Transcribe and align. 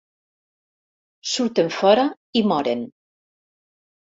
Surten 1.33 1.69
fora 1.81 2.07
i 2.41 2.45
moren. 2.53 2.85